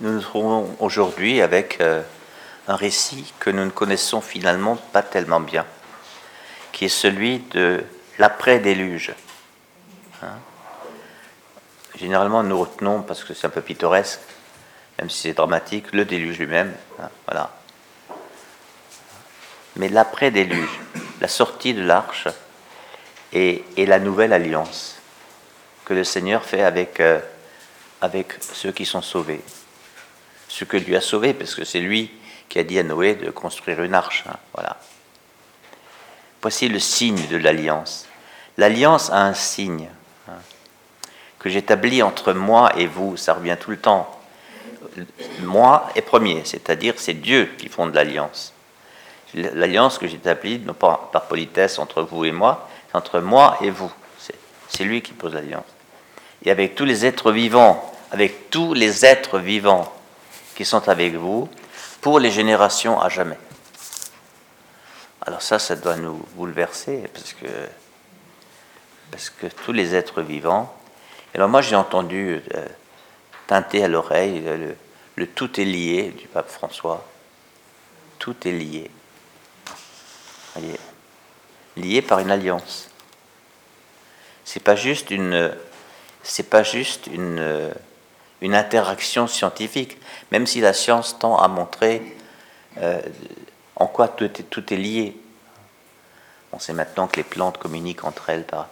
[0.00, 2.02] nous nous trouvons aujourd'hui avec euh,
[2.68, 5.66] un récit que nous ne connaissons finalement pas tellement bien,
[6.72, 7.84] qui est celui de
[8.18, 9.12] l'après-déluge.
[10.22, 10.38] Hein.
[11.98, 14.20] Généralement, nous retenons, parce que c'est un peu pittoresque,
[14.98, 16.74] même si c'est dramatique, le déluge lui-même.
[16.98, 17.50] Hein, voilà.
[19.76, 20.80] Mais l'après-déluge,
[21.20, 22.28] la sortie de l'arche
[23.32, 24.96] et, la nouvelle alliance
[25.84, 27.20] que le Seigneur fait avec, euh,
[28.00, 29.42] avec ceux qui sont sauvés.
[30.60, 32.10] Ce que Dieu a sauvé, parce que c'est lui
[32.50, 34.24] qui a dit à Noé de construire une arche.
[34.28, 34.76] Hein, voilà.
[36.42, 38.06] Voici le signe de l'alliance.
[38.58, 39.88] L'alliance a un signe
[40.28, 40.34] hein,
[41.38, 43.16] que j'établis entre moi et vous.
[43.16, 44.20] Ça revient tout le temps.
[45.38, 48.52] Moi est premier, c'est-à-dire c'est Dieu qui fonde l'alliance.
[49.32, 53.70] L'alliance que j'établis, non pas par politesse entre vous et moi, c'est entre moi et
[53.70, 53.90] vous.
[54.68, 55.64] C'est lui qui pose l'alliance.
[56.44, 59.90] Et avec tous les êtres vivants, avec tous les êtres vivants
[60.60, 61.48] qui sont avec vous,
[62.02, 63.38] pour les générations à jamais.
[65.22, 67.46] Alors ça, ça doit nous bouleverser, parce que,
[69.10, 70.70] parce que tous les êtres vivants...
[71.34, 72.66] Alors moi, j'ai entendu euh,
[73.46, 74.76] teinter à l'oreille le,
[75.16, 77.08] le tout est lié du pape François.
[78.18, 78.90] Tout est lié
[81.74, 82.90] lié par une alliance.
[84.44, 85.56] C'est pas juste une,
[86.22, 87.72] c'est pas juste une,
[88.40, 89.98] une interaction scientifique,
[90.32, 92.16] même si la science tend à montrer
[92.78, 93.00] euh,
[93.76, 95.16] en quoi tout est, tout est lié.
[96.52, 98.68] On sait maintenant que les plantes communiquent entre elles par,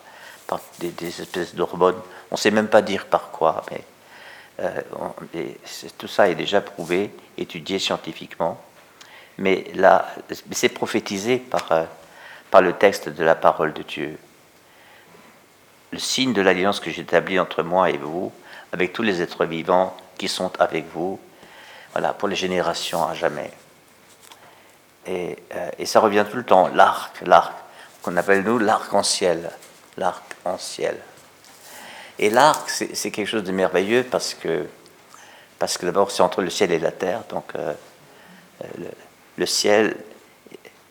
[0.46, 2.00] par des, espèces d'hormones.
[2.30, 3.82] On ne sait même pas dire par quoi, mais
[4.60, 5.50] euh,
[5.96, 8.60] tout ça est déjà prouvé, étudié scientifiquement.
[9.36, 10.08] Mais là,
[10.50, 11.84] c'est prophétisé par, euh,
[12.50, 14.18] par le texte de la parole de Dieu.
[15.92, 18.32] Le signe de l'alliance que j'établis entre moi et vous,
[18.72, 21.18] avec tous les êtres vivants qui sont avec vous,
[21.92, 23.50] voilà, pour les générations à jamais.
[25.06, 27.54] Et, euh, ça revient tout le temps, l'arc, l'arc,
[28.02, 29.50] qu'on appelle nous l'arc-en-ciel,
[29.96, 30.98] l'arc-en-ciel.
[32.18, 34.66] Et l'arc, c'est quelque chose de merveilleux parce que,
[35.58, 37.72] parce que d'abord c'est entre le ciel et la terre, donc euh,
[39.36, 39.96] le ciel,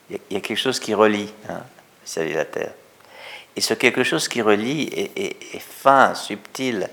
[0.10, 1.62] il y a quelque chose qui relie hein,
[2.02, 2.72] le ciel et la terre.
[3.58, 6.90] Et ce quelque chose qui relie est, fin, subtil,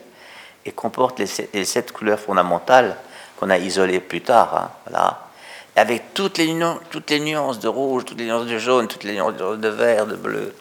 [0.64, 2.96] et comporte les, sept couleurs fondamentales
[3.38, 4.56] qu'on a isolées plus tard.
[4.56, 5.28] Hein, voilà.
[5.76, 6.58] avec toutes les,
[6.90, 10.06] toutes les nuances de rouge, toutes les nuances de jaune, toutes les nuances de vert,
[10.06, 10.54] de bleu,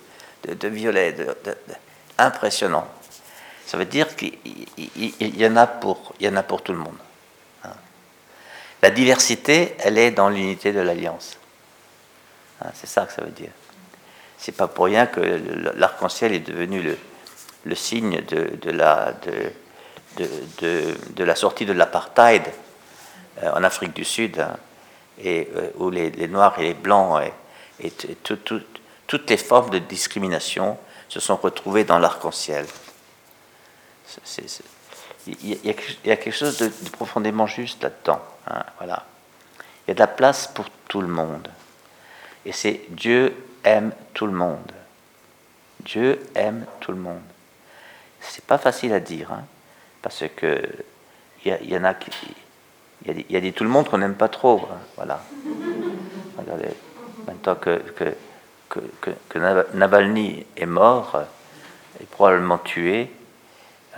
[0.48, 1.16] de, violet,
[2.18, 2.88] impressionnant.
[3.66, 4.34] Ça veut dire qu'il
[4.78, 6.98] y, en a pour, y en a pour tout le monde.
[8.82, 11.38] La diversité, elle est dans l'unité de l'alliance.
[12.62, 13.52] Hein, c'est ça que ça veut dire.
[14.38, 15.22] C'est pas pour rien que
[15.78, 16.98] l'arc-en-ciel est devenu
[17.64, 19.54] le, signe de, la, de,
[21.18, 22.44] la sortie de l'apartheid
[23.42, 24.58] euh, en Afrique du Sud, hein,
[25.20, 27.22] et euh, où les, noirs et les blancs
[27.80, 27.92] et,
[29.08, 30.78] toutes les formes de discrimination
[31.10, 32.66] se sont retrouvées dans l'arc-en-ciel.
[35.28, 35.74] Il y, a,
[36.18, 38.22] quelque chose de profondément juste là-dedans.
[38.48, 39.06] Hein, voilà.
[39.86, 41.48] Il y a de la place pour tout le monde.
[42.46, 44.72] Et c'est Dieu aime tout le monde.
[45.82, 47.22] Dieu aime tout le monde.
[48.22, 49.44] C'est pas facile à dire, hein,
[50.04, 50.62] parce que
[51.46, 52.12] il y, en a qui,
[53.06, 55.22] il y, a des tout le monde qu'on n'aime pas trop, hein, voilà.
[56.38, 56.70] Regardez,
[57.28, 58.16] maintenant que, que,
[58.70, 58.80] que,
[59.30, 59.40] que,
[59.74, 61.22] Navalny est mort,
[62.00, 63.12] et probablement tué,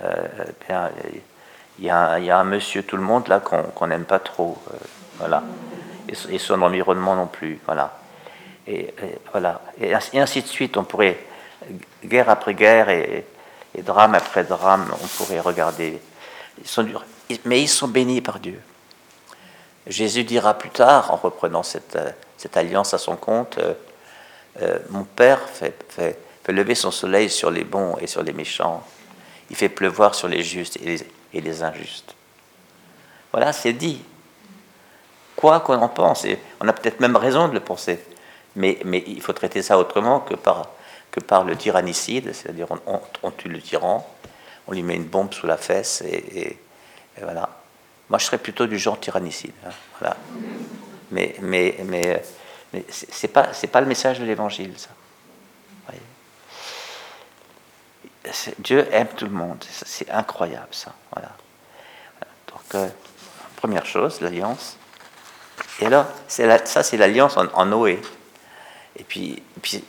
[0.03, 0.27] euh,
[0.67, 0.89] bien,
[1.77, 4.77] il y, y, a, un monsieur tout le monde là qu'on n'aime pas trop, euh,
[5.19, 5.43] voilà,
[6.09, 7.99] et, son environnement non plus, voilà,
[8.67, 8.93] et,
[9.31, 10.77] voilà, et ainsi, de suite.
[10.77, 11.19] On pourrait
[12.03, 13.25] guerre après guerre et,
[13.81, 16.01] drame après drame, on pourrait regarder.
[16.59, 17.03] Ils sont durs,
[17.45, 18.61] mais ils sont bénis par Dieu.
[19.87, 21.97] Jésus dira plus tard, en reprenant cette,
[22.37, 23.59] cette alliance à son compte,
[24.61, 26.17] euh, mon Père fait,
[26.47, 28.83] lever son soleil sur les bons et sur les méchants.
[29.49, 31.01] Il fait pleuvoir sur les justes et les,
[31.33, 32.15] et injustes.
[33.31, 34.01] Voilà, c'est dit.
[35.35, 37.99] Quoi qu'on en pense, et on a peut-être même raison de le penser,
[38.55, 40.69] mais il faut traiter ça autrement que par,
[41.15, 42.67] que par le tyrannicide, c'est-à-dire
[43.23, 44.05] on, tue le tyran,
[44.67, 46.57] on lui met une bombe sous la fesse, et,
[47.21, 47.49] voilà.
[48.09, 49.53] Moi, je serais plutôt du genre tyrannicide.
[49.65, 50.17] Hein, voilà.
[51.11, 52.23] Mais, mais, mais,
[52.89, 54.89] c'est pas, c'est pas le message de l'évangile, ça.
[58.59, 59.63] Dieu aime tout le monde.
[59.69, 60.93] C'est incroyable ça.
[61.11, 61.31] Voilà.
[62.47, 62.87] Donc, euh,
[63.55, 64.77] première chose, l'alliance.
[65.79, 66.07] Et là,
[66.39, 68.01] la, ça c'est l'alliance en, Noé.
[68.97, 69.41] Et puis,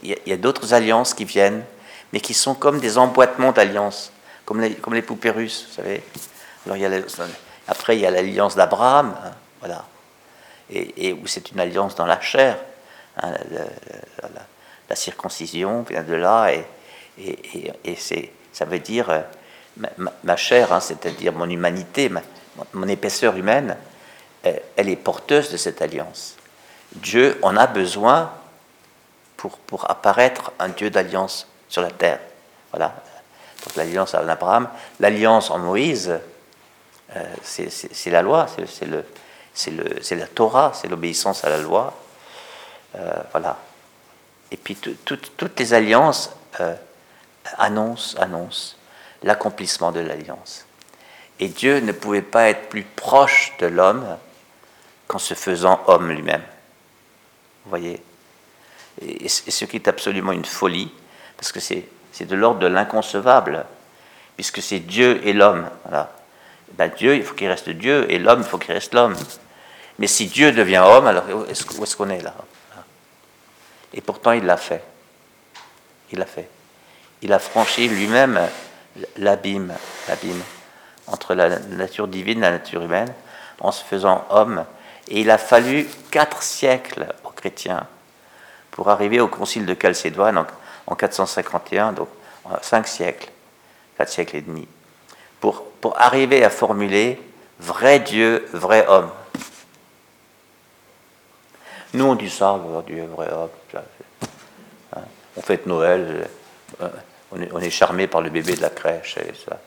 [0.02, 1.64] il y a, d'autres alliances qui viennent,
[2.12, 4.12] mais qui sont comme des emboîtements d'alliances,
[4.44, 6.02] comme les, comme les poupées russes, vous savez.
[6.64, 6.90] Alors il y, a
[7.68, 9.84] Après, il y a l'alliance d'Abraham, hein, voilà,
[10.70, 12.58] et, où c'est une alliance dans la chair.
[13.22, 13.32] Hein,
[14.88, 19.20] la, circoncision vient de là, et, c'est, ça veut dire euh,
[20.24, 22.10] ma, chair, hein, c'est-à-dire mon humanité,
[22.72, 23.76] mon épaisseur humaine,
[24.42, 26.36] elle est porteuse de cette alliance.
[26.92, 28.30] Dieu en a besoin
[29.36, 32.20] pour, pour apparaître un Dieu d'alliance sur la terre.
[32.70, 32.94] Voilà.
[33.64, 34.68] Donc l'alliance en Abraham,
[35.00, 36.18] l'alliance en Moïse,
[37.16, 38.46] euh, c'est la loi,
[39.54, 41.94] c'est la Torah, c'est l'obéissance à la loi.
[42.96, 43.58] Euh, voilà.
[44.50, 46.30] Et puis toutes les alliances
[46.60, 46.74] euh,
[47.58, 48.76] annoncent, annoncent
[49.22, 50.64] l'accomplissement de l'alliance.
[51.40, 54.16] Et Dieu ne pouvait pas être plus proche de l'homme
[55.06, 56.42] qu'en se faisant homme lui-même.
[57.64, 58.02] Vous voyez
[59.02, 60.90] et, ce qui est absolument une folie,
[61.36, 61.84] parce que c'est
[62.20, 63.64] de l'ordre de l'inconcevable,
[64.36, 65.68] puisque c'est Dieu et l'homme.
[66.72, 69.16] Ben Dieu, il faut qu'il reste Dieu, et l'homme, il faut qu'il reste l'homme.
[69.98, 72.34] Mais si Dieu devient homme, alors où est-ce qu'on est là?
[73.94, 74.82] Et pourtant, il l'a fait.
[76.12, 76.48] Il l'a fait.
[77.22, 78.40] Il a franchi lui-même
[79.16, 79.72] l'abîme,
[80.08, 80.42] l'abîme
[81.06, 83.12] entre la nature divine et la nature humaine,
[83.60, 84.64] en se faisant homme.
[85.08, 87.86] Et il a fallu quatre siècles aux chrétiens
[88.76, 90.44] pour arriver au concile de Chalcédoine
[90.86, 92.08] en, 451, donc
[92.60, 93.30] cinq siècles,
[93.96, 94.68] quatre siècles et demi,
[95.40, 97.18] pour, pour arriver à formuler
[97.58, 99.10] vrai Dieu, vrai homme.
[101.94, 103.48] Nous, on dit ça, vrai Dieu, vrai homme.
[104.94, 105.00] Hein,
[105.38, 106.28] on fête Noël,
[106.82, 106.88] euh,
[107.32, 109.16] on est, on est charmé par le bébé de la crèche.
[109.16, 109.58] Et ça.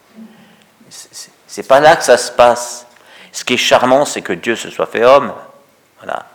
[1.47, 2.85] C'est pas là que ça se passe.
[3.31, 5.33] Ce qui est charmant, c'est que Dieu se soit fait homme.
[5.97, 6.27] Voilà.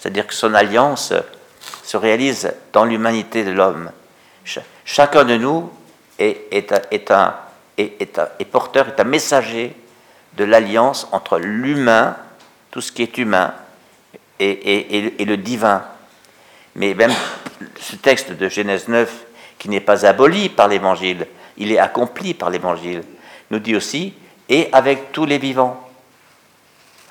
[0.00, 1.12] C'est-à-dire que son alliance
[1.92, 3.90] se réalise dans l'humanité de l'homme.
[4.86, 5.70] Chacun de nous
[6.18, 6.72] est,
[7.10, 7.34] un,
[7.76, 9.76] est, porteur, est un messager
[10.38, 12.16] de l'alliance entre l'humain,
[12.70, 13.52] tout ce qui est humain,
[14.40, 15.84] et, le divin.
[16.76, 17.12] Mais même
[17.78, 19.12] ce texte de Genèse 9,
[19.58, 21.26] qui n'est pas aboli par l'Évangile,
[21.58, 23.02] il est accompli par l'Évangile,
[23.50, 24.14] nous dit aussi,
[24.48, 25.86] et avec tous les vivants.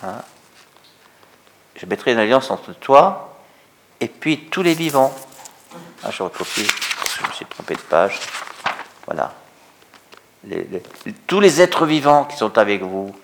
[0.03, 0.23] Hein?
[1.75, 3.30] Je mettrai une alliance entre toi
[4.01, 5.13] et puis tous les vivants.
[6.03, 8.19] Ah, je recopie, je me suis trompé de page.
[9.05, 9.33] Voilà.
[11.27, 13.15] tous les êtres vivants qui sont avec vous.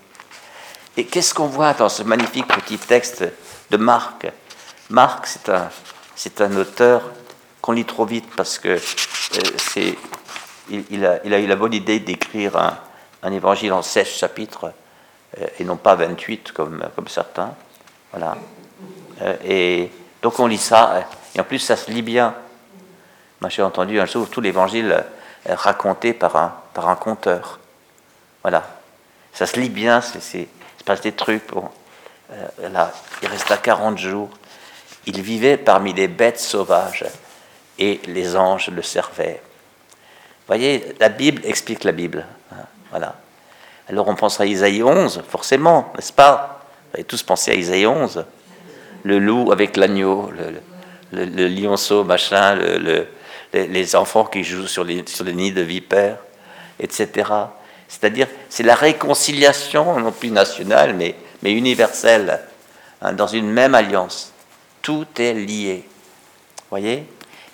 [0.96, 3.26] Et qu'est-ce qu'on voit dans ce magnifique petit texte
[3.70, 4.28] de Marc?
[4.90, 5.70] Marc, c'est un,
[6.16, 7.02] c'est un auteur
[7.62, 8.78] qu'on lit trop vite parce que euh,
[9.58, 9.96] c'est,
[10.70, 12.78] il, a, il, a, eu la bonne idée d'écrire un,
[13.24, 14.72] un évangile en 16 chapitres
[15.40, 17.54] euh, et non pas 28 comme, comme certains.
[18.12, 18.38] Voilà.
[19.22, 19.92] Euh, et
[20.22, 21.06] donc on lit ça,
[21.36, 22.36] et en plus ça se lit bien.
[23.42, 25.04] Moi j'ai entendu un jour tout l'évangile
[25.50, 27.60] euh, raconté par un, par un conteur.
[28.42, 28.64] Voilà.
[29.34, 30.48] Ça se lit bien, c'est
[30.86, 31.48] pas des trucs.
[31.52, 31.70] Bon.
[32.32, 32.92] Euh, là,
[33.22, 34.30] il resta 40 jours.
[35.06, 37.06] Il vivait parmi les bêtes sauvages
[37.78, 39.42] et les anges le servaient.
[39.92, 42.26] Vous voyez, la Bible explique la Bible.
[42.52, 43.16] Hein, voilà.
[43.88, 46.62] Alors on pense à Isaïe 11, forcément, n'est-ce pas?
[46.90, 48.26] Vous avez tous pensé à Isaïe 11
[49.04, 50.32] le loup avec l'agneau,
[51.12, 52.58] le, lionceau, machin,
[53.54, 56.18] les, enfants qui jouent sur les, sur nids de vipères,
[56.80, 57.32] etc.
[57.88, 62.42] C'est-à-dire, c'est la réconciliation, non plus nationale, mais, universelle,
[63.02, 64.34] hein, dans une même alliance.
[64.82, 65.86] Tout est lié.
[66.70, 67.06] Voyez?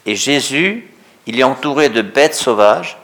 [0.05, 0.89] Et Jésus,
[1.27, 2.97] il est entouré de bêtes sauvages,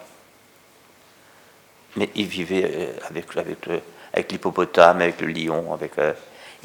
[1.95, 2.87] mais il vivait euh,
[4.13, 5.93] avec, l'hippopotame, avec le lion, avec.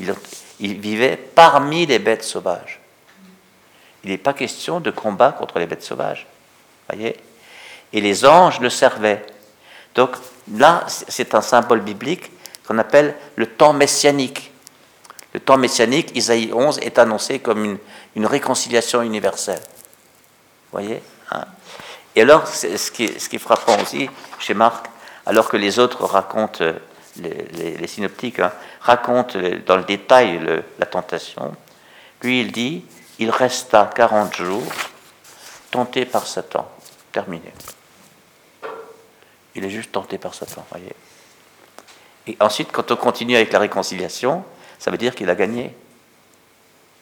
[0.00, 0.14] Euh,
[0.60, 2.80] il vivait parmi les bêtes sauvages.
[4.04, 6.26] Il n'est pas question de combat contre les bêtes sauvages.
[6.88, 7.16] Voyez
[7.92, 9.24] Et les anges le servaient.
[9.94, 10.10] Donc
[10.52, 12.30] là, c'est un symbole biblique
[12.66, 14.52] qu'on appelle le temps messianique.
[15.32, 17.78] Le temps messianique, Isaïe 11, est annoncé comme
[18.14, 19.60] une, réconciliation universelle.
[20.70, 21.44] Voyez hein
[22.14, 24.08] Et alors, ce ce qui est frappant aussi
[24.38, 24.86] chez Marc,
[25.26, 26.64] alors que les autres racontent
[27.16, 31.54] les, synoptiques hein, racontent dans le détail la tentation.
[32.22, 32.84] Lui, il dit,
[33.18, 34.64] il resta 40 jours
[35.70, 36.68] tenté par Satan.
[37.12, 37.52] Terminé.
[39.54, 40.94] Il est juste tenté par Satan, voyez.
[42.26, 44.44] Et ensuite, quand on continue avec la réconciliation,
[44.78, 45.74] ça veut dire qu'il a gagné.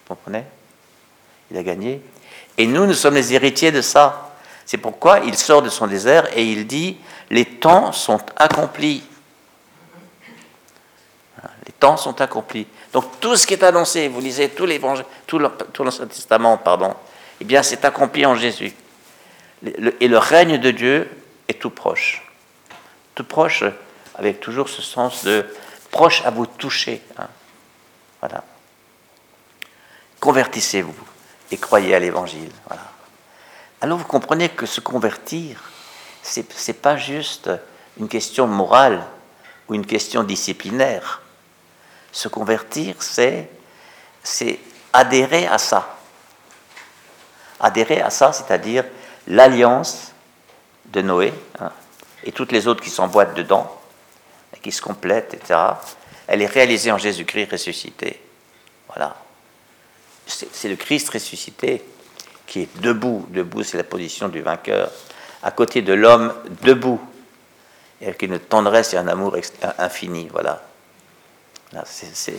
[0.08, 0.44] Vous comprenez?
[1.50, 2.02] Il a gagné.
[2.58, 4.34] Et nous, nous sommes les héritiers de ça.
[4.66, 6.98] C'est pourquoi il sort de son désert et il dit,
[7.30, 9.02] les temps sont accomplis
[11.66, 12.66] les temps sont accomplis.
[12.92, 14.66] Donc tout ce qui est annoncé, vous lisez tout
[15.38, 16.94] l'Ancien Testament, pardon,
[17.40, 18.72] eh bien c'est accompli en Jésus.
[20.00, 21.08] et le règne de Dieu
[21.48, 22.28] est tout proche.
[23.14, 23.64] Tout proche,
[24.16, 25.44] avec toujours ce sens de
[25.90, 27.02] proche à vous toucher.
[27.18, 27.28] Hein.
[28.20, 28.44] Voilà.
[30.20, 30.94] Convertissez-vous
[31.50, 32.52] et croyez à l'évangile.
[33.80, 35.70] Alors vous comprenez que se convertir,
[36.22, 37.50] ce n'est pas juste
[37.98, 39.04] une question morale
[39.68, 41.22] ou une question disciplinaire.
[42.12, 43.48] Se convertir, c'est
[44.92, 45.96] adhérer à ça.
[47.58, 48.84] Adhérer à ça, c'est-à-dire
[49.26, 50.12] l'alliance
[50.86, 51.72] de Noé hein,
[52.24, 53.80] et toutes les autres qui s'emboîtent dedans,
[54.62, 55.58] qui se complètent, etc.
[56.26, 58.22] Elle est réalisée en Jésus-Christ ressuscité.
[58.86, 59.16] Voilà.
[60.26, 61.84] C'est le Christ ressuscité
[62.46, 63.26] qui est debout.
[63.30, 64.90] Debout, c'est la position du vainqueur.
[65.42, 67.00] À côté de l'homme debout.
[68.00, 69.36] Avec une tendresse et un amour
[69.78, 70.28] infini.
[70.30, 70.62] Voilà.
[71.84, 72.38] C'est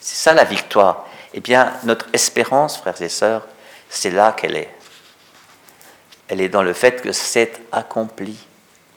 [0.00, 1.06] ça la victoire.
[1.34, 3.46] Eh bien, notre espérance, frères et sœurs,
[3.88, 4.74] c'est là qu'elle est.
[6.28, 8.32] Elle est dans le fait que c'est accompli.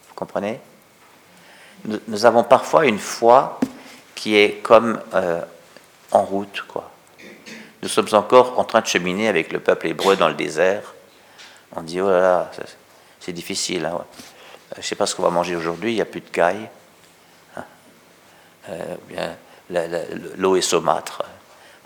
[0.08, 0.60] Vous comprenez?
[1.86, 3.60] Nous, avons parfois une foi
[4.16, 5.42] qui est comme euh,
[6.12, 6.90] en route, quoi.
[7.82, 10.94] Nous sommes encore en train de cheminer avec le peuple hébreu dans le désert.
[11.76, 12.52] On dit, oh là là,
[13.20, 13.86] c'est difficile.
[13.86, 14.06] Hein.
[14.76, 16.70] Je ne sais pas ce qu'on va manger aujourd'hui, il n'y a plus de caille.
[18.70, 19.34] Euh,
[20.38, 21.24] l'eau est saumâtre.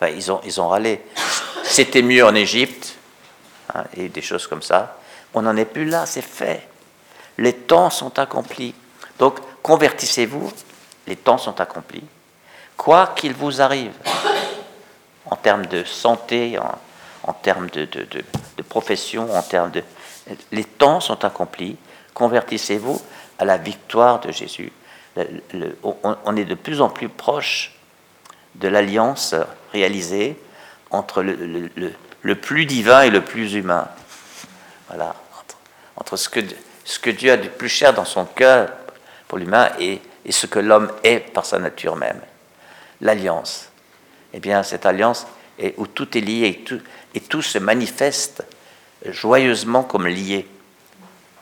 [0.02, 1.02] ils, ont, ils ont râlé.
[1.64, 2.96] C'était mieux en Égypte,
[3.74, 4.98] hein, et des choses comme ça.
[5.34, 6.68] On n'en est plus là, c'est fait.
[7.38, 8.74] Les temps sont accomplis.
[9.20, 10.52] Donc, convertissez-vous,
[11.06, 12.04] les temps sont accomplis.
[12.76, 13.94] Quoi qu'il vous arrive,
[15.26, 16.58] en termes de santé,
[17.24, 17.88] en, termes de,
[18.70, 19.84] profession, en termes de...
[20.52, 21.78] Les temps sont accomplis.
[22.14, 23.02] Convertissez-vous
[23.40, 24.72] à la victoire de Jésus.
[25.84, 27.74] On, est de plus en plus proche
[28.56, 29.36] de l'alliance
[29.72, 30.38] réalisée
[30.90, 33.88] entre le, plus divin et le plus humain.
[34.88, 35.16] Voilà,
[35.96, 36.40] entre, ce, que,
[36.84, 38.70] ce que Dieu a de plus cher dans son cœur
[39.28, 42.20] pour l'humain et, ce que l'homme est par sa nature même.
[43.00, 43.70] L'alliance
[44.34, 45.26] eh bien, cette alliance
[45.58, 46.82] est, où tout est lié et tout,
[47.14, 48.44] et tout se manifeste
[49.06, 50.46] joyeusement comme lié.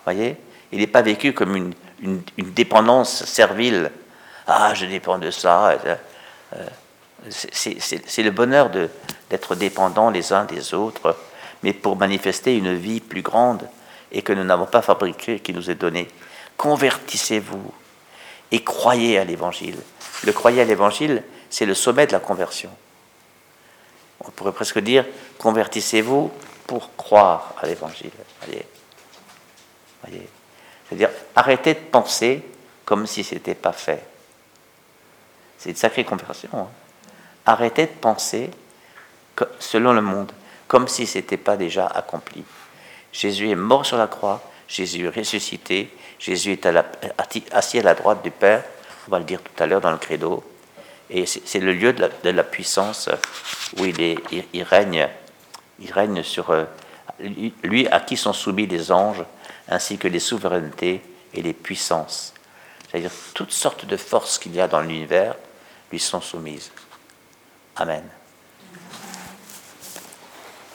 [0.03, 0.37] voyez?
[0.71, 3.91] Il n'est pas vécu comme une, une, dépendance servile.
[4.47, 5.77] Ah, je dépends de ça.
[5.85, 6.65] Euh,
[7.29, 8.69] c'est le bonheur
[9.29, 11.17] d'être dépendants les uns des autres,
[11.63, 13.67] mais pour manifester une vie plus grande
[14.11, 16.07] et que nous n'avons pas fabriquée, qui nous est donnée.
[16.57, 17.73] Convertissez-vous
[18.51, 19.77] et croyez à l'Évangile.
[20.23, 22.69] Le croyez à l'Évangile, c'est le sommet de la conversion.
[24.21, 25.05] On pourrait presque dire
[25.37, 26.31] convertissez-vous
[26.67, 28.11] pour croire à l'Évangile.
[28.41, 28.65] Voyez.
[30.87, 32.43] C'est-à-dire arrêtez de penser
[32.85, 34.05] comme si ce n'était pas fait.
[35.57, 36.49] C'est une sacrée conversion.
[36.53, 36.67] Hein.
[37.45, 38.51] Arrêtez de penser
[39.59, 40.31] selon le monde,
[40.67, 42.43] comme si ce n'était pas déjà accompli.
[43.11, 45.89] Jésus est mort sur la croix, Jésus est ressuscité,
[46.19, 46.67] Jésus est
[47.51, 48.63] assis à la droite du Père,
[49.07, 50.43] on va le dire tout à l'heure dans le credo,
[51.09, 53.09] et c'est le lieu de la, puissance
[53.77, 54.17] où il, est,
[54.53, 55.07] il, règne,
[55.79, 56.65] il règne sur euh,
[57.63, 59.23] lui à qui sont soumis les anges,
[59.67, 61.01] ainsi que les souverainetés
[61.33, 62.33] et les puissances.
[62.89, 65.35] C'est-à-dire toutes sortes de forces qu'il y a dans l'univers
[65.91, 66.71] lui sont soumises.
[67.75, 68.03] Amen.